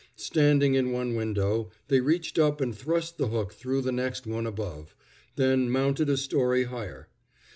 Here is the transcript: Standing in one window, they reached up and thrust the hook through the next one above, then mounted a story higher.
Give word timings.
Standing 0.17 0.73
in 0.73 0.91
one 0.91 1.13
window, 1.13 1.69
they 1.87 1.99
reached 1.99 2.39
up 2.39 2.59
and 2.59 2.75
thrust 2.75 3.19
the 3.19 3.27
hook 3.27 3.53
through 3.53 3.83
the 3.83 3.91
next 3.91 4.25
one 4.25 4.47
above, 4.47 4.95
then 5.35 5.69
mounted 5.69 6.09
a 6.09 6.17
story 6.17 6.63
higher. 6.63 7.07